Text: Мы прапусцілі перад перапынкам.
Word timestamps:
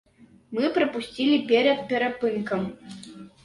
Мы 0.59 0.71
прапусцілі 0.77 1.37
перад 1.53 1.85
перапынкам. 1.95 2.69